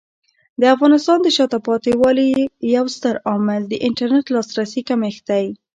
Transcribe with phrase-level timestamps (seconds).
[0.61, 2.29] د افغانستان د شاته پاتې والي
[2.75, 5.45] یو ستر عامل د انټرنیټ لاسرسي کمښت دی.